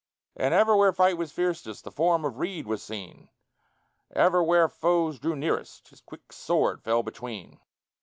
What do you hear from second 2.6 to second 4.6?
was seen: Ever